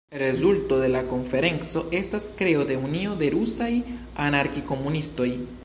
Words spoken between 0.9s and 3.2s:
la konferenco estas kreo de "Unio